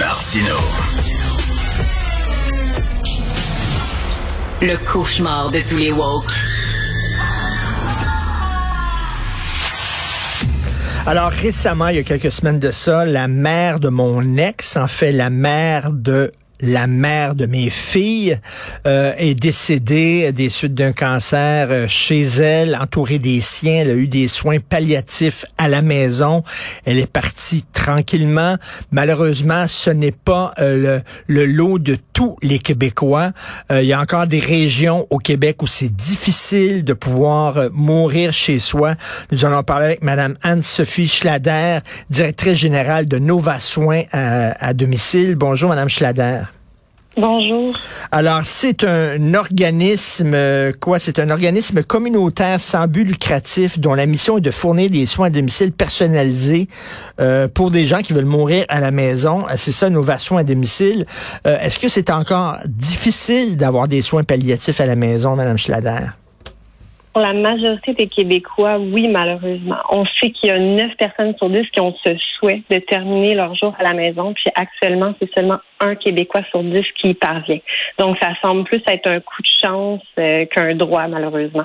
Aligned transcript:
Martino. 0.00 0.56
Le 4.62 4.76
cauchemar 4.90 5.50
de 5.50 5.60
tous 5.60 5.76
les 5.76 5.92
woke. 5.92 6.32
Alors 11.06 11.30
récemment, 11.30 11.88
il 11.88 11.96
y 11.96 11.98
a 11.98 12.02
quelques 12.02 12.32
semaines 12.32 12.58
de 12.58 12.70
ça, 12.70 13.04
la 13.04 13.28
mère 13.28 13.78
de 13.78 13.90
mon 13.90 14.38
ex, 14.38 14.78
en 14.78 14.88
fait 14.88 15.12
la 15.12 15.28
mère 15.28 15.90
de 15.92 16.32
la 16.60 16.86
mère 16.86 17.34
de 17.34 17.46
mes 17.46 17.70
filles 17.70 18.38
euh, 18.86 19.12
est 19.16 19.34
décédée 19.34 20.32
des 20.32 20.48
suites 20.48 20.74
d'un 20.74 20.92
cancer 20.92 21.68
euh, 21.70 21.86
chez 21.88 22.20
elle, 22.20 22.76
entourée 22.76 23.18
des 23.18 23.40
siens. 23.40 23.80
Elle 23.82 23.90
a 23.90 23.94
eu 23.94 24.06
des 24.06 24.28
soins 24.28 24.58
palliatifs 24.58 25.44
à 25.58 25.68
la 25.68 25.82
maison. 25.82 26.42
Elle 26.84 26.98
est 26.98 27.10
partie 27.10 27.64
tranquillement. 27.72 28.56
Malheureusement, 28.90 29.66
ce 29.68 29.90
n'est 29.90 30.12
pas 30.12 30.52
euh, 30.58 31.00
le, 31.26 31.46
lot 31.46 31.78
de 31.78 31.96
tous 32.12 32.36
les 32.42 32.58
Québécois. 32.58 33.32
il 33.70 33.84
y 33.84 33.92
a 33.92 34.00
encore 34.00 34.26
des 34.26 34.40
régions 34.40 35.06
au 35.10 35.18
Québec 35.18 35.62
où 35.62 35.66
c'est 35.66 35.94
difficile 35.94 36.84
de 36.84 36.92
pouvoir 36.92 37.70
mourir 37.72 38.32
chez 38.32 38.58
soi. 38.58 38.94
Nous 39.32 39.44
allons 39.44 39.62
parler 39.62 39.86
avec 39.86 40.02
Madame 40.02 40.36
Anne-Sophie 40.42 41.08
Schlader, 41.08 41.78
directrice 42.10 42.58
générale 42.58 43.08
de 43.08 43.18
Nova 43.18 43.58
Soins 43.58 44.02
à, 44.12 44.52
à 44.64 44.74
domicile. 44.74 45.34
Bonjour, 45.34 45.70
Madame 45.70 45.88
Schlader. 45.88 46.49
Bonjour. 47.16 47.74
Alors, 48.12 48.42
c'est 48.44 48.84
un 48.84 49.34
organisme, 49.34 50.32
euh, 50.34 50.72
quoi? 50.78 51.00
C'est 51.00 51.18
un 51.18 51.30
organisme 51.30 51.82
communautaire 51.82 52.60
sans 52.60 52.86
but 52.86 53.04
lucratif 53.04 53.80
dont 53.80 53.94
la 53.94 54.06
mission 54.06 54.38
est 54.38 54.40
de 54.40 54.50
fournir 54.52 54.90
des 54.90 55.06
soins 55.06 55.26
à 55.26 55.30
domicile 55.30 55.72
personnalisés 55.72 56.68
euh, 57.20 57.48
pour 57.48 57.72
des 57.72 57.84
gens 57.84 58.02
qui 58.02 58.12
veulent 58.12 58.24
mourir 58.24 58.64
à 58.68 58.78
la 58.78 58.92
maison. 58.92 59.44
Euh, 59.48 59.54
c'est 59.56 59.72
ça, 59.72 59.90
nos 59.90 60.04
soins 60.18 60.40
à 60.40 60.44
domicile. 60.44 61.04
Est-ce 61.44 61.78
que 61.78 61.88
c'est 61.88 62.10
encore 62.10 62.58
difficile 62.66 63.56
d'avoir 63.56 63.88
des 63.88 64.02
soins 64.02 64.22
palliatifs 64.22 64.80
à 64.80 64.86
la 64.86 64.96
maison, 64.96 65.34
Madame 65.34 65.58
Schlader? 65.58 66.19
Pour 67.12 67.22
la 67.22 67.32
majorité 67.32 67.92
des 67.92 68.06
Québécois, 68.06 68.78
oui, 68.78 69.08
malheureusement. 69.08 69.78
On 69.90 70.04
sait 70.20 70.30
qu'il 70.30 70.48
y 70.48 70.52
a 70.52 70.58
9 70.58 70.96
personnes 70.96 71.34
sur 71.38 71.50
10 71.50 71.68
qui 71.72 71.80
ont 71.80 71.92
ce 72.04 72.12
souhait 72.38 72.62
de 72.70 72.78
terminer 72.78 73.34
leur 73.34 73.52
jour 73.56 73.74
à 73.80 73.82
la 73.82 73.94
maison, 73.94 74.32
puis 74.32 74.44
actuellement, 74.54 75.12
c'est 75.20 75.28
seulement 75.34 75.58
un 75.80 75.96
Québécois 75.96 76.42
sur 76.50 76.62
10 76.62 76.84
qui 77.00 77.10
y 77.10 77.14
parvient. 77.14 77.58
Donc, 77.98 78.16
ça 78.22 78.28
semble 78.42 78.62
plus 78.62 78.80
être 78.86 79.08
un 79.08 79.18
coup 79.18 79.42
de 79.42 79.66
chance 79.66 80.02
euh, 80.20 80.46
qu'un 80.46 80.76
droit, 80.76 81.08
malheureusement. 81.08 81.64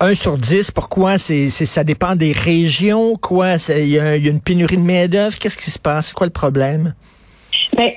Un 0.00 0.14
sur 0.14 0.38
10, 0.38 0.70
pourquoi? 0.70 1.18
C'est, 1.18 1.50
ça 1.50 1.84
dépend 1.84 2.16
des 2.16 2.32
régions, 2.32 3.16
quoi? 3.16 3.56
Il 3.68 3.88
y, 3.88 3.98
a 3.98 4.16
une 4.16 4.40
pénurie 4.40 4.78
de 4.78 4.82
main-d'œuvre. 4.82 5.36
Qu'est-ce 5.38 5.58
qui 5.58 5.70
se 5.70 5.78
passe? 5.78 6.08
C'est 6.08 6.14
quoi 6.14 6.26
le 6.26 6.32
problème? 6.32 6.94
Bien, 7.76 7.90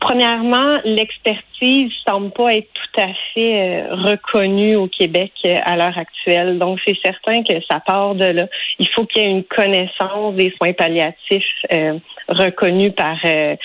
Premièrement, 0.00 0.78
l'expertise 0.84 1.90
semble 2.06 2.30
pas 2.30 2.54
être 2.54 2.68
tout 2.72 3.00
à 3.00 3.08
fait 3.34 3.60
euh, 3.60 3.94
reconnue 3.94 4.76
au 4.76 4.86
Québec 4.86 5.32
euh, 5.44 5.56
à 5.64 5.76
l'heure 5.76 5.96
actuelle. 5.98 6.58
Donc, 6.58 6.78
c'est 6.86 6.96
certain 7.04 7.42
que 7.42 7.54
ça 7.68 7.80
part 7.80 8.14
de 8.14 8.26
là. 8.26 8.46
Il 8.78 8.88
faut 8.90 9.04
qu'il 9.04 9.22
y 9.22 9.26
ait 9.26 9.30
une 9.30 9.44
connaissance 9.44 10.34
des 10.34 10.52
soins 10.56 10.72
palliatifs 10.72 11.44
euh, 11.72 11.98
reconnus 12.28 12.92
par 12.96 13.16
le, 13.24 13.56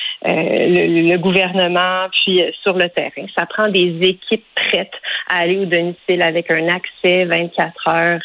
le, 1.09 1.17
gouvernement, 1.17 2.07
puis 2.11 2.41
sur 2.63 2.73
le 2.73 2.89
terrain. 2.89 3.25
Ça 3.35 3.45
prend 3.45 3.69
des 3.69 3.97
équipes 4.01 4.45
prêtes 4.55 4.93
à 5.29 5.39
aller 5.39 5.57
au 5.57 5.65
domicile 5.65 6.21
avec 6.21 6.51
un 6.51 6.67
accès 6.67 7.25
24 7.25 7.87
heures, 7.87 8.19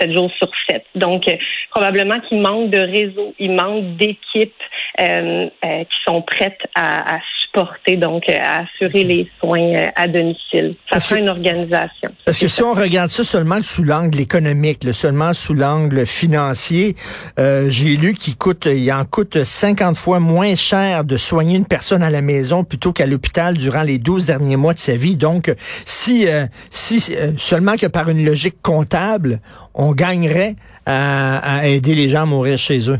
7 0.00 0.12
jours 0.12 0.30
sur 0.38 0.50
7. 0.68 0.84
Donc, 0.96 1.24
probablement 1.70 2.20
qu'il 2.20 2.40
manque 2.40 2.70
de 2.70 2.78
réseau, 2.78 3.34
il 3.38 3.52
manque 3.52 3.96
d'équipes 3.96 4.62
qui 4.98 5.98
sont 6.06 6.22
prêtes 6.22 6.60
à, 6.74 7.18
supporter, 7.48 7.96
donc 7.96 8.28
à 8.28 8.62
assurer 8.62 9.04
les 9.04 9.30
soins 9.40 9.74
euh, 9.74 9.88
à 9.96 10.06
domicile. 10.06 10.74
Ça 10.90 11.00
sera 11.00 11.20
une 11.20 11.28
organisation. 11.28 12.10
Parce 12.24 12.38
que 12.38 12.48
si 12.48 12.62
on 12.62 12.72
regarde 12.72 13.10
ça 13.10 13.24
seulement 13.24 13.62
sous 13.62 13.82
l'angle 13.82 14.20
économique, 14.20 14.86
seulement 14.92 15.34
sous 15.34 15.54
l'angle 15.54 16.06
financier, 16.06 16.96
euh, 17.38 17.68
j'ai 17.68 17.96
lu 17.96 18.14
qu'il 18.14 18.36
coûte, 18.36 18.66
il 18.66 18.90
en 18.92 19.04
coûte 19.04 19.42
50 19.42 19.96
fois 19.96 20.20
moins 20.20 20.56
cher 20.56 21.04
de 21.04 21.16
soigner 21.16 21.56
une 21.56 21.66
personne 21.66 22.02
à 22.02 22.10
la 22.10 22.22
maison 22.22 22.64
plutôt 22.64 22.92
qu'à 22.92 23.06
l'hôpital 23.06 23.56
durant 23.56 23.82
les 23.82 23.98
12 23.98 24.26
derniers 24.26 24.56
mois 24.56 24.74
de 24.74 24.78
sa 24.78 24.96
vie. 24.96 25.16
Donc, 25.16 25.52
si, 25.84 26.28
euh, 26.28 26.46
si 26.70 27.12
seulement 27.36 27.76
que 27.76 27.86
par 27.86 28.08
une 28.08 28.24
logique 28.24 28.60
comptable, 28.62 29.40
on 29.74 29.92
gagnerait 29.92 30.56
à 30.86 31.68
aider 31.68 31.94
les 31.94 32.08
gens 32.08 32.22
à 32.22 32.24
mourir 32.24 32.56
chez 32.56 32.88
eux. 32.88 32.98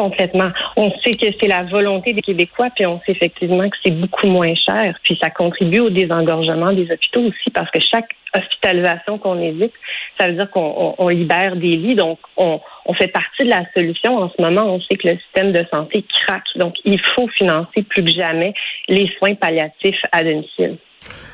Complètement. 0.00 0.50
On 0.78 0.90
sait 1.04 1.12
que 1.12 1.26
c'est 1.38 1.46
la 1.46 1.62
volonté 1.62 2.14
des 2.14 2.22
Québécois, 2.22 2.68
puis 2.74 2.86
on 2.86 2.98
sait 3.00 3.12
effectivement 3.12 3.68
que 3.68 3.76
c'est 3.84 3.90
beaucoup 3.90 4.28
moins 4.28 4.54
cher, 4.54 4.98
puis 5.02 5.18
ça 5.20 5.28
contribue 5.28 5.80
au 5.80 5.90
désengorgement 5.90 6.72
des 6.72 6.90
hôpitaux 6.90 7.20
aussi, 7.20 7.50
parce 7.52 7.70
que 7.70 7.80
chaque 7.80 8.08
hospitalisation 8.34 9.18
qu'on 9.18 9.38
évite, 9.38 9.74
ça 10.18 10.28
veut 10.28 10.32
dire 10.32 10.50
qu'on 10.50 11.08
libère 11.08 11.54
des 11.54 11.76
lits, 11.76 11.96
donc 11.96 12.18
on, 12.38 12.60
fait 12.94 13.08
partie 13.08 13.44
de 13.44 13.50
la 13.50 13.70
solution. 13.74 14.16
En 14.16 14.30
ce 14.30 14.40
moment, 14.40 14.74
on 14.74 14.80
sait 14.80 14.96
que 14.96 15.06
le 15.06 15.18
système 15.18 15.52
de 15.52 15.66
santé 15.70 16.02
craque, 16.24 16.44
donc 16.56 16.76
il 16.86 16.98
faut 17.14 17.28
financer 17.28 17.82
plus 17.82 18.02
que 18.02 18.10
jamais 18.10 18.54
les 18.88 19.06
soins 19.18 19.34
palliatifs 19.34 20.00
à 20.12 20.24
domicile. 20.24 20.78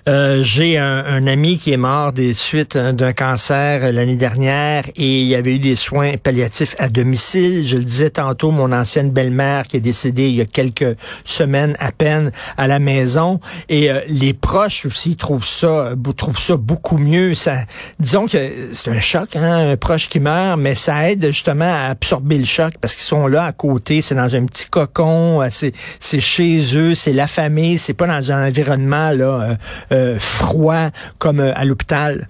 Euh, 0.08 0.44
j'ai 0.44 0.78
un, 0.78 1.26
ami 1.26 1.58
qui 1.58 1.72
est 1.72 1.76
mort 1.76 2.12
des 2.12 2.32
suites 2.32 2.76
hein, 2.76 2.92
d'un 2.92 3.12
cancer 3.12 3.92
l'année 3.92 4.14
dernière 4.14 4.84
et 4.94 5.22
il 5.22 5.26
y 5.26 5.34
avait 5.34 5.56
eu 5.56 5.58
des 5.58 5.74
soins 5.74 6.16
palliatifs 6.16 6.76
à 6.78 6.88
domicile. 6.88 7.66
Je 7.66 7.76
le 7.76 7.82
disais 7.82 8.10
tantôt, 8.10 8.52
mon 8.52 8.70
ancienne 8.70 9.10
belle-mère 9.10 9.66
qui 9.66 9.78
est 9.78 9.80
décédée 9.80 10.28
il 10.28 10.36
y 10.36 10.40
a 10.40 10.44
quelques 10.44 10.96
semaines 11.24 11.76
à 11.80 11.90
peine 11.90 12.30
à 12.56 12.68
la 12.68 12.78
maison 12.78 13.40
et 13.68 13.90
euh, 13.90 13.98
les 14.06 14.32
proches 14.32 14.86
aussi 14.86 15.16
trouvent 15.16 15.46
ça 15.46 15.94
trouvent 16.16 16.38
ça 16.38 16.56
beaucoup 16.56 16.98
mieux. 16.98 17.34
Ça, 17.34 17.56
disons 17.98 18.26
que 18.26 18.38
c'est 18.72 18.90
un 18.90 19.00
choc, 19.00 19.34
hein, 19.34 19.72
un 19.72 19.76
proche 19.76 20.08
qui 20.08 20.20
meurt, 20.20 20.56
mais 20.60 20.76
ça 20.76 21.10
aide 21.10 21.26
justement 21.26 21.64
à 21.64 21.90
absorber 21.90 22.38
le 22.38 22.44
choc 22.44 22.74
parce 22.80 22.94
qu'ils 22.94 23.02
sont 23.02 23.26
là 23.26 23.44
à 23.44 23.52
côté, 23.52 24.02
c'est 24.02 24.14
dans 24.14 24.36
un 24.36 24.46
petit 24.46 24.66
cocon, 24.66 25.42
euh, 25.42 25.48
c'est 25.50 26.20
chez 26.20 26.60
eux, 26.76 26.94
c'est 26.94 27.12
la 27.12 27.26
famille, 27.26 27.76
c'est 27.78 27.94
pas 27.94 28.06
dans 28.06 28.30
un 28.30 28.46
environnement 28.46 29.10
là 29.10 29.55
euh, 29.92 30.16
froid 30.18 30.90
comme 31.18 31.40
euh, 31.40 31.52
à 31.54 31.64
l'hôpital? 31.64 32.28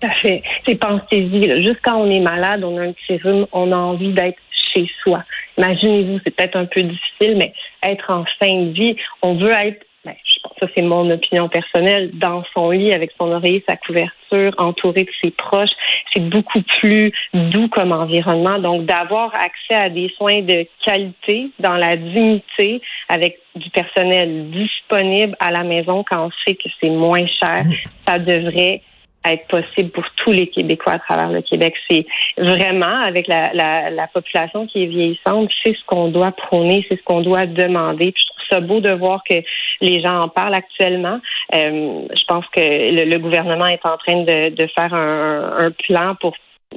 Tout 0.00 0.08
fait. 0.22 0.42
C'est 0.66 0.76
pensez-y. 0.76 1.62
Juste 1.62 1.80
quand 1.82 1.96
on 1.96 2.10
est 2.10 2.20
malade, 2.20 2.64
on 2.64 2.78
a 2.78 2.82
un 2.82 2.92
petit 2.92 3.20
on 3.52 3.72
a 3.72 3.76
envie 3.76 4.12
d'être 4.12 4.38
chez 4.72 4.88
soi. 5.02 5.24
Imaginez-vous, 5.58 6.20
c'est 6.24 6.30
peut-être 6.30 6.56
un 6.56 6.64
peu 6.64 6.82
difficile, 6.82 7.36
mais 7.36 7.52
être 7.82 8.10
en 8.10 8.24
fin 8.38 8.62
de 8.64 8.72
vie, 8.72 8.96
on 9.22 9.34
veut 9.34 9.52
être 9.52 9.84
ben, 10.04 10.14
ça 10.60 10.66
c'est 10.74 10.82
mon 10.82 11.08
opinion 11.10 11.48
personnelle, 11.48 12.10
dans 12.14 12.44
son 12.54 12.70
lit 12.70 12.92
avec 12.92 13.10
son 13.18 13.32
oreiller, 13.32 13.64
sa 13.68 13.76
couverture, 13.76 14.52
entouré 14.58 15.04
de 15.04 15.10
ses 15.22 15.30
proches, 15.30 15.70
c'est 16.12 16.28
beaucoup 16.28 16.62
plus 16.80 17.12
doux 17.34 17.68
comme 17.68 17.92
environnement. 17.92 18.58
Donc 18.58 18.84
d'avoir 18.84 19.34
accès 19.34 19.74
à 19.74 19.88
des 19.88 20.12
soins 20.16 20.42
de 20.42 20.66
qualité 20.84 21.50
dans 21.58 21.76
la 21.76 21.96
dignité 21.96 22.80
avec 23.08 23.38
du 23.54 23.70
personnel 23.70 24.50
disponible 24.50 25.36
à 25.40 25.50
la 25.50 25.64
maison 25.64 26.04
quand 26.08 26.26
on 26.26 26.30
sait 26.44 26.54
que 26.54 26.68
c'est 26.80 26.90
moins 26.90 27.26
cher, 27.26 27.64
mmh. 27.64 27.72
ça 28.06 28.18
devrait 28.18 28.82
être 29.26 29.46
possible 29.48 29.90
pour 29.90 30.04
tous 30.16 30.32
les 30.32 30.46
Québécois 30.46 30.94
à 30.94 30.98
travers 30.98 31.30
le 31.30 31.42
Québec. 31.42 31.74
C'est 31.90 32.06
vraiment, 32.38 33.00
avec 33.02 33.26
la, 33.28 33.52
la, 33.52 33.90
la, 33.90 34.06
population 34.06 34.66
qui 34.66 34.84
est 34.84 34.86
vieillissante, 34.86 35.50
c'est 35.62 35.74
ce 35.74 35.84
qu'on 35.86 36.08
doit 36.08 36.32
prôner, 36.32 36.84
c'est 36.88 36.96
ce 36.96 37.02
qu'on 37.02 37.20
doit 37.20 37.46
demander. 37.46 38.12
Puis 38.12 38.22
je 38.22 38.32
trouve 38.32 38.46
ça 38.50 38.60
beau 38.60 38.80
de 38.80 38.90
voir 38.90 39.22
que 39.28 39.34
les 39.80 40.00
gens 40.00 40.22
en 40.22 40.28
parlent 40.28 40.54
actuellement. 40.54 41.20
Euh, 41.54 42.02
je 42.14 42.24
pense 42.26 42.46
que 42.54 42.60
le, 42.60 43.18
gouvernement 43.18 43.66
est 43.66 43.84
en 43.84 43.98
train 43.98 44.22
de, 44.22 44.54
de 44.54 44.66
faire 44.78 44.94
un, 44.94 45.66
un 45.66 45.70
plan 45.70 46.14
pour 46.20 46.34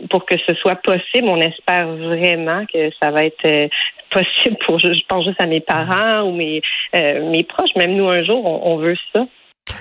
pour 0.10 0.26
que 0.26 0.36
ce 0.48 0.56
soit 0.56 0.76
possible. 0.78 1.28
On 1.28 1.40
espère 1.40 1.88
vraiment 1.88 2.66
que 2.66 2.90
ça 3.02 3.12
va 3.12 3.26
être 3.26 3.46
euh, 3.46 3.68
possible 4.10 4.58
pour, 4.66 4.80
je 4.80 4.88
pense 5.08 5.24
juste 5.24 5.40
à 5.40 5.46
mes 5.46 5.60
parents 5.60 6.24
ou 6.24 6.32
mes, 6.32 6.62
euh, 6.96 7.30
mes 7.30 7.44
proches. 7.44 7.76
Même 7.76 7.96
nous, 7.96 8.08
un 8.10 8.24
jour, 8.24 8.44
on, 8.46 8.74
on 8.74 8.78
veut 8.78 8.98
ça. 9.14 9.26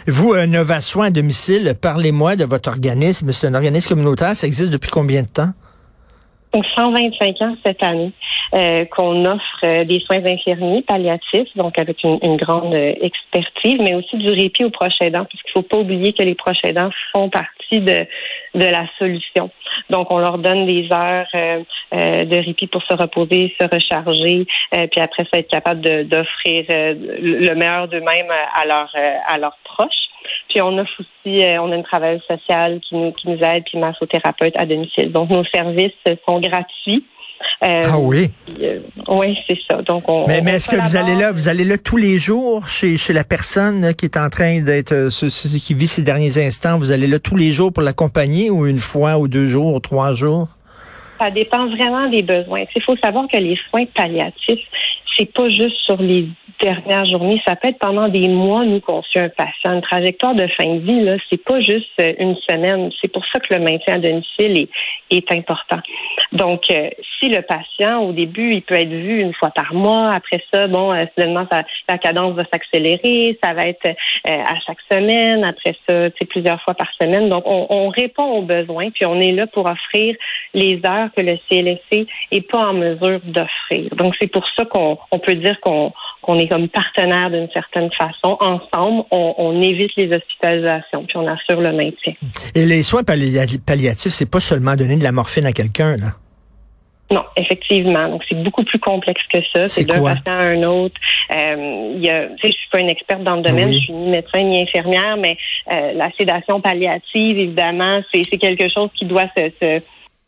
Vous, 0.08 0.32
un 0.32 0.48
Nova 0.48 0.80
Soin 0.80 1.06
à 1.06 1.10
domicile, 1.10 1.76
parlez-moi 1.80 2.34
de 2.34 2.44
votre 2.44 2.68
organisme. 2.68 3.30
C'est 3.30 3.46
un 3.46 3.54
organisme 3.54 3.90
communautaire. 3.90 4.34
Ça 4.34 4.48
existe 4.48 4.70
depuis 4.70 4.90
combien 4.90 5.22
de 5.22 5.28
temps? 5.28 5.52
125 6.54 7.40
ans 7.42 7.56
cette 7.64 7.82
année 7.82 8.12
euh, 8.54 8.84
qu'on 8.84 9.24
offre 9.24 9.64
euh, 9.64 9.84
des 9.84 10.00
soins 10.00 10.24
infirmiers 10.24 10.82
palliatifs, 10.82 11.48
donc 11.56 11.78
avec 11.78 12.02
une, 12.04 12.36
grande 12.36 12.74
euh, 12.74 12.92
expertise, 13.00 13.78
mais 13.80 13.94
aussi 13.94 14.16
du 14.18 14.28
répit 14.28 14.64
aux 14.64 14.70
proches 14.70 15.00
aidants, 15.00 15.24
parce 15.24 15.42
qu'il 15.42 15.52
faut 15.52 15.62
pas 15.62 15.78
oublier 15.78 16.12
que 16.12 16.22
les 16.22 16.34
proches 16.34 16.62
aidants 16.64 16.90
font 17.12 17.30
partie 17.30 17.80
de, 17.80 18.06
de 18.54 18.64
la 18.64 18.84
solution. 18.98 19.50
Donc, 19.88 20.10
on 20.10 20.18
leur 20.18 20.36
donne 20.36 20.66
des 20.66 20.86
heures 20.92 21.28
de 21.32 22.44
répit 22.44 22.66
pour 22.66 22.82
se 22.82 22.94
reposer, 22.94 23.54
se 23.58 23.66
recharger, 23.66 24.46
puis 24.90 25.00
après 25.00 25.24
ça, 25.32 25.38
être 25.38 25.50
capable 25.50 25.80
d'offrir 25.80 26.64
le 26.68 27.54
meilleur 27.54 27.88
d'eux-mêmes 27.88 28.30
à, 28.54 28.66
leurs 28.66 28.94
à 29.26 29.38
leurs 29.38 29.56
proches. 29.64 30.11
Puis 30.48 30.60
on 30.60 30.76
offre 30.78 30.92
aussi, 31.00 31.44
euh, 31.44 31.62
on 31.62 31.72
a 31.72 31.76
une 31.76 31.82
travail 31.82 32.20
sociale 32.28 32.80
qui 32.80 32.94
nous, 32.96 33.12
qui 33.12 33.28
nous 33.28 33.38
aide, 33.38 33.64
puis 33.64 33.78
massothérapeute 33.78 34.54
à 34.56 34.66
domicile. 34.66 35.12
Donc 35.12 35.30
nos 35.30 35.44
services 35.44 35.92
sont 36.28 36.40
gratuits. 36.40 37.04
ah 37.60 37.98
oui? 37.98 38.30
oui, 39.08 39.36
c'est 39.46 39.58
ça. 39.68 39.82
Donc 39.82 40.08
on. 40.08 40.26
Mais, 40.26 40.42
mais 40.42 40.54
est-ce 40.54 40.68
que 40.68 40.76
vous 40.76 40.96
allez 40.96 41.14
là, 41.14 41.32
vous 41.32 41.48
allez 41.48 41.64
là 41.64 41.76
tous 41.78 41.96
les 41.96 42.18
jours 42.18 42.68
chez 42.68 42.96
chez 42.96 43.12
la 43.12 43.24
personne 43.24 43.94
qui 43.94 44.04
est 44.06 44.16
en 44.16 44.28
train 44.28 44.60
d'être 44.62 45.08
qui 45.58 45.74
vit 45.74 45.86
ses 45.86 46.02
derniers 46.02 46.38
instants, 46.38 46.78
vous 46.78 46.92
allez 46.92 47.06
là 47.06 47.18
tous 47.18 47.36
les 47.36 47.52
jours 47.52 47.72
pour 47.72 47.82
l'accompagner 47.82 48.50
ou 48.50 48.66
une 48.66 48.78
fois 48.78 49.18
ou 49.18 49.28
deux 49.28 49.46
jours 49.46 49.74
ou 49.74 49.80
trois 49.80 50.12
jours? 50.12 50.48
Ça 51.18 51.30
dépend 51.30 51.68
vraiment 51.68 52.08
des 52.08 52.22
besoins. 52.22 52.64
Il 52.74 52.82
faut 52.82 52.96
savoir 52.96 53.28
que 53.28 53.36
les 53.36 53.56
soins 53.70 53.84
palliatifs, 53.94 54.66
c'est 55.16 55.32
pas 55.32 55.48
juste 55.48 55.76
sur 55.84 56.00
les 56.00 56.28
dernières 56.62 57.06
journées, 57.06 57.42
ça 57.46 57.56
peut 57.56 57.68
être 57.68 57.78
pendant 57.78 58.08
des 58.08 58.28
mois, 58.28 58.64
nous, 58.64 58.80
qu'on 58.80 59.02
suit 59.02 59.18
un 59.18 59.28
patient. 59.28 59.74
Une 59.74 59.82
trajectoire 59.82 60.34
de 60.34 60.46
fin 60.46 60.74
de 60.74 60.78
vie, 60.78 61.00
là, 61.00 61.16
c'est 61.28 61.42
pas 61.42 61.60
juste 61.60 61.90
euh, 62.00 62.12
une 62.18 62.36
semaine. 62.48 62.90
C'est 63.00 63.12
pour 63.12 63.24
ça 63.32 63.40
que 63.40 63.52
le 63.52 63.60
maintien 63.60 63.96
à 63.96 63.98
domicile 63.98 64.58
est, 64.58 64.68
est 65.10 65.32
important. 65.32 65.78
Donc, 66.32 66.62
euh, 66.70 66.90
si 67.18 67.28
le 67.28 67.42
patient, 67.42 68.02
au 68.02 68.12
début, 68.12 68.54
il 68.54 68.62
peut 68.62 68.74
être 68.74 68.88
vu 68.88 69.20
une 69.20 69.34
fois 69.34 69.50
par 69.50 69.74
mois, 69.74 70.12
après 70.12 70.42
ça, 70.52 70.66
bon, 70.68 70.92
euh, 70.92 71.04
soudainement, 71.14 71.46
la 71.88 71.98
cadence 71.98 72.34
va 72.34 72.44
s'accélérer, 72.52 73.38
ça 73.42 73.52
va 73.54 73.66
être 73.66 73.94
à 74.24 74.54
chaque 74.66 74.78
semaine, 74.90 75.44
après 75.44 75.74
ça, 75.86 76.08
c'est 76.18 76.24
plusieurs 76.26 76.60
fois 76.62 76.74
par 76.74 76.88
semaine. 77.00 77.28
Donc, 77.28 77.42
on, 77.46 77.66
on, 77.70 77.88
répond 77.88 78.24
aux 78.24 78.42
besoins, 78.42 78.90
puis 78.90 79.04
on 79.04 79.20
est 79.20 79.32
là 79.32 79.46
pour 79.46 79.66
offrir 79.66 80.16
les 80.54 80.80
heures 80.86 81.08
que 81.16 81.22
le 81.22 81.36
CLSC 81.48 82.06
est 82.30 82.50
pas 82.50 82.68
en 82.68 82.72
mesure 82.72 83.20
d'offrir. 83.24 83.94
Donc, 83.96 84.14
c'est 84.20 84.30
pour 84.30 84.44
ça 84.56 84.64
qu'on 84.64 84.98
on 85.10 85.18
peut 85.18 85.34
dire 85.34 85.60
qu'on 85.60 85.92
qu'on 86.22 86.38
est 86.38 86.51
comme 86.52 86.68
partenaire 86.68 87.30
d'une 87.30 87.48
certaine 87.50 87.88
façon. 87.92 88.36
Ensemble, 88.40 89.04
on, 89.10 89.62
évite 89.62 89.90
les 89.96 90.14
hospitalisations, 90.14 91.04
puis 91.04 91.16
on 91.16 91.26
assure 91.26 91.62
le 91.62 91.72
maintien. 91.72 92.12
Et 92.54 92.66
les 92.66 92.82
soins 92.82 93.02
palliatifs, 93.04 94.12
c'est 94.12 94.30
pas 94.30 94.40
seulement 94.40 94.76
donner 94.76 94.96
de 94.96 95.02
la 95.02 95.12
morphine 95.12 95.46
à 95.46 95.52
quelqu'un, 95.52 95.96
là? 95.96 96.08
Non, 97.10 97.24
effectivement. 97.36 98.08
Donc, 98.08 98.22
c'est 98.28 98.42
beaucoup 98.42 98.64
plus 98.64 98.78
complexe 98.78 99.22
que 99.32 99.38
ça. 99.52 99.66
C'est 99.66 99.84
d'un 99.84 100.02
patient 100.02 100.32
à 100.32 100.42
un 100.42 100.62
autre. 100.62 100.94
Euh, 101.34 101.92
y 101.96 102.08
a, 102.08 102.28
je 102.42 102.48
suis 102.48 102.68
pas 102.70 102.80
une 102.80 102.90
experte 102.90 103.22
dans 103.22 103.36
le 103.36 103.42
domaine, 103.42 103.70
je 103.72 103.78
suis 103.78 103.92
ni 103.92 104.10
médecin 104.10 104.42
ni 104.42 104.62
infirmière, 104.62 105.16
mais 105.18 105.36
euh, 105.70 105.92
la 105.94 106.10
sédation 106.18 106.60
palliative, 106.60 107.38
évidemment, 107.38 108.00
c'est 108.12 108.24
quelque 108.38 108.68
chose 108.68 108.90
qui 108.94 109.06
doit 109.06 109.28
se 109.36 109.80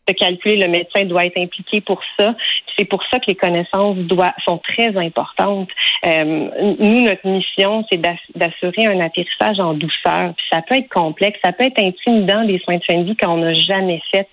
de 0.07 0.13
calculer, 0.13 0.57
le 0.57 0.67
médecin 0.67 1.05
doit 1.05 1.25
être 1.25 1.37
impliqué 1.37 1.81
pour 1.81 2.01
ça. 2.17 2.35
C'est 2.77 2.85
pour 2.85 3.01
ça 3.09 3.19
que 3.19 3.25
les 3.27 3.35
connaissances 3.35 3.97
doivent, 3.97 4.33
sont 4.47 4.59
très 4.59 4.95
importantes. 4.97 5.69
Euh, 6.05 6.75
nous, 6.79 7.01
notre 7.01 7.27
mission, 7.27 7.85
c'est 7.91 7.99
d'assurer 8.35 8.85
un 8.85 8.99
atterrissage 8.99 9.59
en 9.59 9.73
douceur. 9.73 10.33
Puis 10.35 10.45
ça 10.51 10.61
peut 10.61 10.75
être 10.75 10.89
complexe, 10.89 11.39
ça 11.43 11.53
peut 11.53 11.65
être 11.65 11.81
intimidant 11.81 12.45
des 12.45 12.59
soins 12.59 12.77
de 12.77 12.83
fin 12.83 12.99
de 12.99 13.05
vie 13.05 13.15
qu'on 13.15 13.37
n'a 13.37 13.53
jamais 13.53 14.01
fait. 14.11 14.27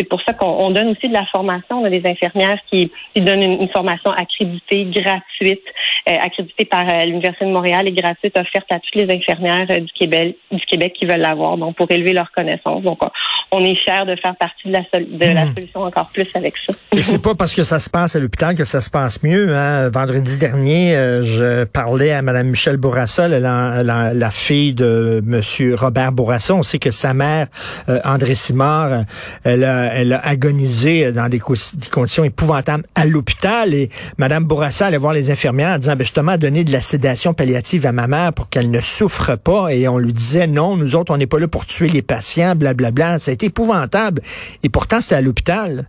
C'est 0.00 0.08
pour 0.08 0.22
ça 0.22 0.32
qu'on 0.32 0.70
donne 0.70 0.88
aussi 0.88 1.08
de 1.08 1.14
la 1.14 1.26
formation. 1.26 1.82
On 1.82 1.84
a 1.84 1.90
des 1.90 2.02
infirmières 2.06 2.58
qui, 2.70 2.90
qui 3.14 3.20
donnent 3.20 3.42
une, 3.42 3.68
formation 3.68 4.10
accréditée, 4.10 4.86
gratuite, 4.86 5.62
euh, 6.08 6.16
accréditée 6.18 6.64
par 6.64 6.88
euh, 6.88 7.04
l'Université 7.04 7.44
de 7.44 7.50
Montréal 7.50 7.86
et 7.86 7.92
gratuite, 7.92 8.38
offerte 8.38 8.70
à 8.72 8.80
toutes 8.80 8.94
les 8.94 9.14
infirmières 9.14 9.66
euh, 9.70 9.80
du 9.80 9.92
Québec, 9.92 10.36
du 10.50 10.64
Québec 10.64 10.94
qui 10.98 11.04
veulent 11.04 11.20
l'avoir, 11.20 11.58
donc 11.58 11.76
pour 11.76 11.90
élever 11.90 12.14
leurs 12.14 12.32
connaissances. 12.32 12.82
Donc, 12.82 13.00
on 13.52 13.62
est 13.62 13.74
fiers 13.74 14.06
de 14.06 14.16
faire 14.16 14.36
partie 14.36 14.68
de 14.68 14.72
la, 14.72 14.84
de 15.04 15.34
la 15.34 15.46
hmm. 15.46 15.54
solution 15.54 15.80
encore 15.82 16.10
plus 16.12 16.28
avec 16.34 16.54
ça. 16.56 16.72
Et 16.92 17.02
c'est 17.02 17.18
pas 17.18 17.34
parce 17.34 17.54
que 17.54 17.64
ça 17.64 17.78
se 17.78 17.90
passe 17.90 18.16
à 18.16 18.20
l'hôpital 18.20 18.54
que 18.54 18.64
ça 18.64 18.80
se 18.80 18.90
passe 18.90 19.22
mieux. 19.22 19.54
Hein? 19.54 19.88
Vendredi 19.90 20.36
dernier, 20.36 20.94
je 21.22 21.64
parlais 21.64 22.12
à 22.12 22.22
Mme 22.22 22.48
Michelle 22.48 22.76
Bourassa, 22.76 23.28
la, 23.28 23.82
la, 23.82 24.14
la, 24.14 24.30
fille 24.30 24.74
de 24.74 25.22
M. 25.26 25.74
Robert 25.74 26.12
Bourassa. 26.12 26.54
On 26.54 26.62
sait 26.62 26.78
que 26.78 26.90
sa 26.90 27.14
mère, 27.14 27.46
André 28.04 28.34
Simard, 28.34 29.04
elle 29.44 29.64
a 29.64 29.80
elle 30.00 30.12
a 30.12 30.26
agonisé 30.26 31.12
dans 31.12 31.28
des, 31.28 31.40
conditions 31.40 32.24
épouvantables 32.24 32.84
à 32.94 33.06
l'hôpital 33.06 33.74
et 33.74 33.90
Mme 34.18 34.44
Bourassa 34.44 34.86
allait 34.86 34.98
voir 34.98 35.12
les 35.12 35.30
infirmières 35.30 35.76
en 35.76 35.78
disant 35.78 35.92
ben 35.96 36.04
justement 36.04 36.36
donner 36.36 36.64
de 36.64 36.72
la 36.72 36.80
sédation 36.80 37.34
palliative 37.34 37.86
à 37.86 37.92
ma 37.92 38.06
mère 38.06 38.32
pour 38.32 38.48
qu'elle 38.48 38.70
ne 38.70 38.80
souffre 38.80 39.36
pas 39.36 39.72
et 39.72 39.88
on 39.88 39.98
lui 39.98 40.12
disait 40.12 40.46
non, 40.46 40.76
nous 40.76 40.96
autres 40.96 41.12
on 41.12 41.16
n'est 41.16 41.26
pas 41.26 41.38
là 41.38 41.48
pour 41.48 41.66
tuer 41.66 41.88
les 41.88 42.02
patients, 42.02 42.54
blablabla. 42.56 42.90
Bla, 42.90 42.90
bla. 42.90 43.18
Ça 43.18 43.30
a 43.30 43.34
été 43.34 43.46
épouvantable 43.46 44.22
et 44.62 44.68
pourtant 44.68 44.89
c'était 44.98 45.16
à 45.16 45.20
l'hôpital. 45.20 45.86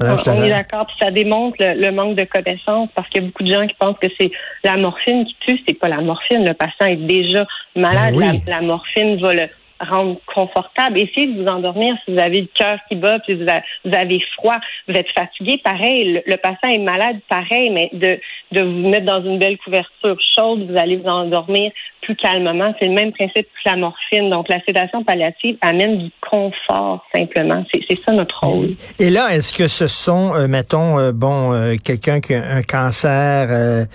on 0.00 0.42
est 0.42 0.50
d'accord, 0.50 0.86
puis 0.86 0.96
ça 1.00 1.10
démontre 1.10 1.56
le, 1.58 1.90
manque 1.90 2.16
de 2.16 2.24
connaissances 2.24 2.88
parce 2.94 3.08
qu'il 3.08 3.22
y 3.22 3.24
a 3.24 3.26
beaucoup 3.26 3.42
de 3.42 3.52
gens 3.52 3.66
qui 3.66 3.74
pensent 3.74 3.98
que 4.00 4.08
c'est 4.18 4.30
la 4.62 4.76
morphine 4.76 5.24
qui 5.24 5.36
tue, 5.40 5.60
c'est 5.66 5.74
pas 5.74 5.88
la 5.88 6.00
morphine. 6.00 6.46
Le 6.46 6.54
patient 6.54 6.86
est 6.86 6.96
déjà 6.96 7.46
malade, 7.74 8.14
ben 8.14 8.40
la, 8.46 8.56
la, 8.56 8.60
morphine 8.60 9.20
va 9.20 9.34
le 9.34 9.48
rendre 9.80 10.20
confortable. 10.26 10.98
Essayez 10.98 11.26
de 11.26 11.42
vous 11.42 11.48
endormir 11.48 11.96
si 12.04 12.12
vous 12.12 12.20
avez 12.20 12.42
le 12.42 12.48
cœur 12.54 12.78
qui 12.88 12.96
bat, 12.96 13.18
puis 13.20 13.34
vous, 13.34 13.48
avez 13.92 14.20
froid, 14.36 14.56
vous 14.88 14.94
êtes 14.94 15.10
fatigué, 15.10 15.60
pareil. 15.62 16.22
Le, 16.26 16.36
patient 16.36 16.68
est 16.68 16.78
malade, 16.78 17.18
pareil, 17.28 17.70
mais 17.70 17.90
de, 17.92 18.20
de 18.52 18.62
vous 18.62 18.88
mettre 18.88 19.06
dans 19.06 19.22
une 19.22 19.38
belle 19.38 19.58
couverture 19.58 20.16
chaude, 20.36 20.68
vous 20.68 20.76
allez 20.76 20.96
vous 20.96 21.08
endormir 21.08 21.70
plus 22.02 22.16
calmement. 22.16 22.74
C'est 22.80 22.86
le 22.86 22.94
même 22.94 23.12
principe 23.12 23.46
que 23.46 23.68
la 23.68 23.76
morphine. 23.76 24.30
Donc, 24.30 24.48
la 24.48 24.60
sédation 24.64 25.04
palliative 25.04 25.56
amène 25.60 25.98
du 25.98 26.10
confort, 26.20 27.04
simplement. 27.14 27.64
C'est 27.72 27.94
ça 27.96 28.12
notre 28.12 28.38
rôle. 28.42 28.70
Et 28.98 29.10
là, 29.10 29.34
est-ce 29.34 29.52
que 29.52 29.68
ce 29.68 29.86
sont, 29.86 30.34
euh, 30.34 30.48
mettons, 30.48 30.98
euh, 30.98 31.12
bon, 31.12 31.52
euh, 31.52 31.76
quelqu'un 31.82 32.20
qui 32.20 32.34
a 32.34 32.42
un 32.42 32.62
cancer 32.62 33.86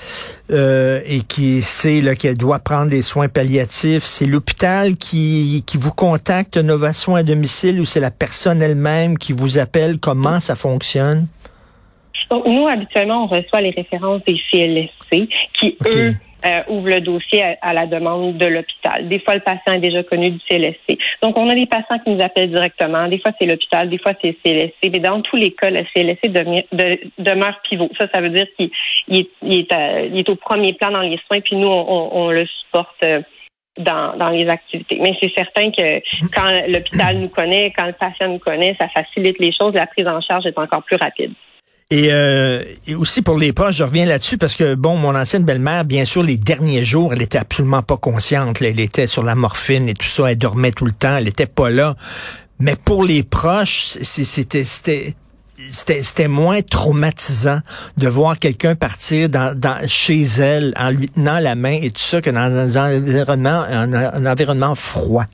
et 0.50 1.22
qui 1.28 1.62
sait 1.62 2.02
qu'elle 2.16 2.38
doit 2.38 2.60
prendre 2.60 2.90
des 2.92 3.02
soins 3.02 3.28
palliatifs, 3.28 4.04
c'est 4.04 4.25
l'hôpital 4.25 4.96
qui, 4.96 5.63
qui 5.66 5.78
vous 5.78 5.92
contacte 5.92 6.57
Novation 6.57 7.16
à 7.16 7.24
domicile 7.24 7.81
ou 7.81 7.86
c'est 7.86 8.00
la 8.00 8.12
personne 8.12 8.62
elle-même 8.62 9.18
qui 9.18 9.34
vous 9.34 9.57
appelle? 9.57 9.98
Comment 10.00 10.40
ça 10.40 10.56
fonctionne? 10.56 11.28
Nous, 12.45 12.67
habituellement, 12.67 13.23
on 13.23 13.27
reçoit 13.27 13.61
les 13.61 13.71
références 13.71 14.21
des 14.25 14.39
CLSC 14.51 15.29
qui, 15.53 15.77
eux, 15.87 16.13
euh, 16.45 16.61
ouvrent 16.67 16.89
le 16.89 17.01
dossier 17.01 17.43
à, 17.61 17.73
la 17.73 17.87
demande 17.87 18.37
de 18.37 18.45
l'hôpital. 18.45 19.07
Des 19.07 19.19
fois, 19.19 19.33
le 19.33 19.39
patient 19.39 19.73
est 19.73 19.79
déjà 19.79 20.03
connu 20.03 20.31
du 20.31 20.39
CLSC. 20.47 20.97
Donc, 21.23 21.39
on 21.39 21.49
a 21.49 21.55
des 21.55 21.65
patients 21.65 21.97
qui 21.99 22.11
nous 22.11 22.21
appellent 22.23 22.51
directement. 22.51 23.07
Des 23.07 23.17
fois, 23.19 23.31
c'est 23.39 23.47
l'hôpital, 23.47 23.89
des 23.89 23.97
fois, 23.97 24.11
c'est 24.21 24.27
le 24.27 24.35
CLSC. 24.43 24.91
Mais 24.91 24.99
dans 24.99 25.21
tous 25.21 25.37
les 25.37 25.51
cas, 25.51 25.71
le 25.71 25.83
CLSC 25.93 26.27
demeure 27.17 27.59
pivot. 27.67 27.89
Ça, 27.99 28.07
ça 28.13 28.21
veut 28.21 28.29
dire 28.29 28.45
qu'il 28.57 28.69
est, 29.09 29.71
est, 29.73 30.29
au 30.29 30.35
premier 30.35 30.73
plan 30.73 30.91
dans 30.91 31.01
les 31.01 31.19
soins, 31.25 31.41
puis 31.41 31.55
nous, 31.55 31.67
on, 31.67 32.29
le 32.29 32.45
supporte. 32.45 33.03
Euh, 33.03 33.21
dans, 33.77 34.15
dans 34.15 34.29
les 34.29 34.47
activités. 34.47 34.99
Mais 35.01 35.17
c'est 35.19 35.33
certain 35.35 35.69
que 35.69 35.99
quand 36.33 36.49
l'hôpital 36.67 37.17
nous 37.17 37.27
connaît, 37.27 37.73
quand 37.77 37.85
le 37.85 37.91
patient 37.91 38.29
nous 38.29 38.39
connaît, 38.39 38.73
ça 38.79 38.87
facilite 38.87 39.37
les 39.39 39.51
choses. 39.51 39.73
La 39.73 39.85
prise 39.85 40.07
en 40.07 40.21
charge 40.21 40.45
est 40.45 40.57
encore 40.57 40.83
plus 40.83 40.95
rapide. 40.95 41.33
Et, 41.91 42.07
euh, 42.11 42.63
et, 42.87 42.95
aussi 42.95 43.21
pour 43.21 43.37
les 43.37 43.53
proches, 43.53 43.75
je 43.75 43.83
reviens 43.83 44.05
là-dessus 44.05 44.39
parce 44.39 44.55
que, 44.55 44.73
bon, 44.73 44.97
mon 44.97 45.13
ancienne 45.13 45.43
belle-mère, 45.43 45.85
bien 45.85 46.04
sûr, 46.06 46.23
les 46.23 46.37
derniers 46.37 46.83
jours, 46.83 47.13
elle 47.13 47.21
était 47.21 47.37
absolument 47.37 47.83
pas 47.83 47.97
consciente. 47.97 48.59
Elle 48.63 48.80
était 48.80 49.06
sur 49.06 49.21
la 49.21 49.35
morphine 49.35 49.87
et 49.87 49.94
tout 49.94 50.07
ça, 50.07 50.31
elle 50.31 50.37
dormait 50.37 50.71
tout 50.71 50.85
le 50.85 50.92
temps, 50.92 51.18
elle 51.18 51.27
était 51.27 51.45
pas 51.45 51.69
là. 51.69 51.95
Mais 52.59 52.75
pour 52.75 53.04
les 53.04 53.21
proches, 53.21 53.97
c'était 54.01 54.63
c'était 54.63 56.27
moins 56.27 56.61
traumatisant 56.63 57.59
de 57.97 58.07
voir 58.07 58.39
quelqu'un 58.39 58.75
partir 58.75 59.30
dans, 59.30 59.56
chez 59.87 60.23
elle 60.23 60.73
en 60.77 60.89
lui 60.89 61.09
tenant 61.09 61.39
la 61.39 61.54
main 61.56 61.80
et 61.81 61.92
tout 61.92 62.01
ça 62.01 62.19
que 62.19 62.31
dans 62.31 62.77
un 62.77 64.25
environnement 64.25 64.75
froid. 64.75 65.25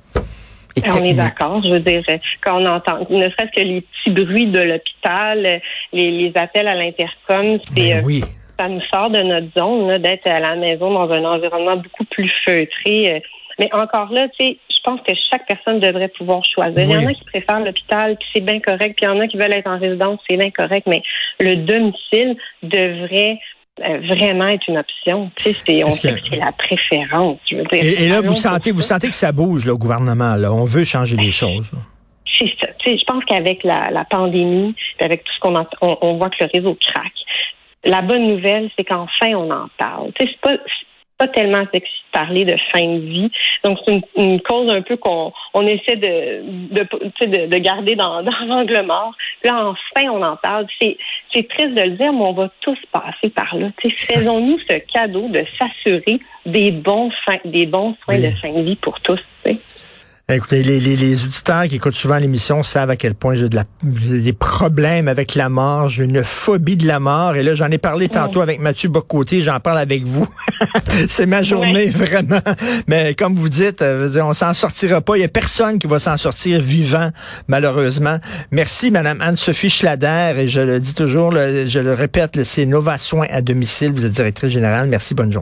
On 0.77 1.03
est 1.03 1.13
d'accord. 1.13 1.61
Je 1.63 1.73
veux 1.73 1.79
dire, 1.79 2.03
quand 2.41 2.61
on 2.61 2.65
entend, 2.65 2.99
ne 3.09 3.29
serait-ce 3.29 3.61
que 3.61 3.67
les 3.67 3.81
petits 3.81 4.11
bruits 4.11 4.47
de 4.47 4.61
l'hôpital, 4.61 5.61
les, 5.93 6.11
les, 6.11 6.31
appels 6.35 6.67
à 6.67 6.75
l'intercom, 6.75 7.59
c'est 7.75 8.01
ben 8.01 8.05
euh, 8.05 8.25
ça 8.57 8.67
nous 8.67 8.81
sort 8.93 9.09
de 9.09 9.21
notre 9.21 9.47
zone 9.57 9.97
d'être 9.99 10.27
à 10.27 10.39
la 10.39 10.55
maison 10.55 10.93
dans 10.93 11.11
un 11.11 11.23
environnement 11.25 11.77
beaucoup 11.77 12.05
plus 12.05 12.31
feutré. 12.45 13.23
Mais 13.59 13.69
encore 13.73 14.11
là, 14.11 14.27
tu 14.39 14.45
sais, 14.45 14.57
je 14.69 14.89
pense 14.89 15.01
que 15.01 15.13
chaque 15.29 15.45
personne 15.47 15.79
devrait 15.79 16.07
pouvoir 16.09 16.43
choisir. 16.43 16.81
Il 16.81 16.89
y 16.89 16.97
en 16.97 17.07
a 17.07 17.13
qui 17.13 17.23
préfèrent 17.25 17.59
l'hôpital, 17.59 18.17
puis 18.17 18.27
c'est 18.33 18.41
bien 18.41 18.59
correct, 18.59 18.95
puis 18.97 19.05
il 19.05 19.05
y 19.05 19.07
en 19.07 19.19
a 19.19 19.27
qui 19.27 19.37
veulent 19.37 19.53
être 19.53 19.67
en 19.67 19.77
résidence, 19.77 20.19
c'est 20.27 20.37
bien 20.37 20.49
correct, 20.51 20.87
mais 20.87 21.03
le 21.39 21.57
domicile 21.57 22.35
devrait 22.63 23.39
vraiment 23.79 24.47
être 24.47 24.67
une 24.67 24.77
option. 24.77 25.31
Tu 25.35 25.53
sais, 25.53 25.83
on 25.83 25.91
sait 25.91 26.13
que 26.13 26.19
c'est 26.29 26.37
la 26.37 26.51
préférence. 26.51 27.39
et, 27.71 28.09
là, 28.09 28.21
vous 28.21 28.35
sentez, 28.35 28.71
vous 28.71 28.81
sentez 28.81 29.07
que 29.07 29.15
ça 29.15 29.31
bouge, 29.31 29.65
le 29.65 29.75
gouvernement. 29.75 30.35
Là. 30.35 30.53
On 30.53 30.65
veut 30.65 30.83
changer 30.83 31.17
les 31.17 31.31
choses. 31.31 31.71
C'est 32.37 32.51
ça. 32.59 32.67
Tu 32.79 32.91
sais, 32.91 32.97
je 32.97 33.05
pense 33.05 33.23
qu'avec 33.25 33.63
la, 33.63 33.91
la 33.91 34.05
pandémie, 34.05 34.75
avec 34.99 35.23
tout 35.23 35.31
ce 35.33 35.39
qu'on 35.39 35.55
on, 35.81 35.97
on 36.01 36.17
voit 36.17 36.29
que 36.29 36.43
le 36.43 36.49
réseau 36.53 36.77
craque. 36.81 37.11
La 37.83 38.01
bonne 38.01 38.27
nouvelle, 38.27 38.69
c'est 38.77 38.83
qu'enfin 38.83 39.33
on 39.35 39.49
en 39.51 39.67
parle. 39.77 40.11
Tu 40.13 40.25
sais, 40.25 40.31
c'est 40.31 40.41
pas 40.41 40.57
pas 41.21 41.27
tellement 41.27 41.63
sexy 41.71 41.93
de 42.07 42.17
parler 42.17 42.45
de 42.45 42.55
fin 42.73 42.83
de 42.83 42.99
vie. 42.99 43.31
Donc, 43.63 43.77
c'est 43.85 44.01
une, 44.17 44.41
cause 44.41 44.71
un 44.71 44.81
peu 44.81 44.97
qu'on 44.97 45.31
on 45.53 45.67
essaie 45.67 45.95
de, 45.95 46.41
de, 46.73 47.45
de, 47.45 47.57
garder 47.59 47.95
dans, 47.95 48.23
dans 48.29 48.45
l'angle 48.47 48.83
mort. 48.87 49.13
Là, 49.43 49.67
enfin, 49.67 50.09
on 50.09 50.23
en 50.23 50.35
parle. 50.35 50.65
C'est, 50.81 50.97
c'est 51.31 51.47
triste 51.47 51.75
de 51.75 51.83
le 51.83 51.91
dire, 51.91 52.11
mais 52.11 52.23
on 52.23 52.33
va 52.33 52.49
tous 52.61 52.79
passer 52.91 53.29
par 53.29 53.55
là. 53.55 53.67
Faisons-nous 53.97 54.57
ce 54.67 54.77
cadeau 54.91 55.27
de 55.29 55.43
s'assurer 55.59 56.19
des 56.47 56.71
bons, 56.71 57.11
des 57.45 57.67
bons 57.67 57.95
soins 58.03 58.19
de 58.19 58.31
fin 58.41 58.51
de 58.51 58.61
vie 58.61 58.75
pour 58.77 58.99
tous. 59.01 59.19
Écoutez, 60.33 60.63
les, 60.63 60.79
les, 60.79 60.95
les 60.95 61.25
auditeurs 61.25 61.67
qui 61.67 61.75
écoutent 61.75 61.95
souvent 61.95 62.17
l'émission 62.17 62.63
savent 62.63 62.89
à 62.89 62.95
quel 62.95 63.15
point 63.15 63.35
j'ai 63.35 63.49
de 63.49 63.55
la, 63.55 63.65
des 63.83 64.31
problèmes 64.31 65.09
avec 65.09 65.35
la 65.35 65.49
mort. 65.49 65.89
J'ai 65.89 66.05
une 66.05 66.23
phobie 66.23 66.77
de 66.77 66.87
la 66.87 66.99
mort. 66.99 67.35
Et 67.35 67.43
là, 67.43 67.53
j'en 67.53 67.69
ai 67.69 67.77
parlé 67.77 68.07
tantôt 68.07 68.39
avec 68.39 68.61
Mathieu 68.61 68.87
Bocoté. 68.87 69.41
J'en 69.41 69.59
parle 69.59 69.79
avec 69.79 70.03
vous. 70.05 70.27
C'est 71.09 71.25
ma 71.25 71.43
journée, 71.43 71.87
vraiment. 71.87 72.39
Mais 72.87 73.13
comme 73.13 73.35
vous 73.35 73.49
dites, 73.49 73.81
euh, 73.81 74.09
on 74.23 74.33
s'en 74.33 74.53
sortira 74.53 75.01
pas. 75.01 75.17
Il 75.17 75.21
y 75.21 75.25
a 75.25 75.27
personne 75.27 75.79
qui 75.79 75.87
va 75.87 75.99
s'en 75.99 76.15
sortir 76.15 76.61
vivant, 76.61 77.11
malheureusement. 77.47 78.17
Merci, 78.51 78.89
Madame 78.89 79.19
Anne-Sophie 79.21 79.69
Schlader. 79.69 80.35
Et 80.37 80.47
je 80.47 80.61
le 80.61 80.79
dis 80.79 80.93
toujours, 80.93 81.31
je 81.31 81.79
le 81.79 81.93
répète, 81.93 82.43
c'est 82.43 82.65
Nova 82.65 82.97
Soins 82.97 83.27
à 83.29 83.41
domicile. 83.41 83.91
Vous 83.91 84.05
êtes 84.05 84.13
directrice 84.13 84.51
générale. 84.51 84.87
Merci, 84.87 85.13
bonne 85.13 85.31
journée. 85.31 85.39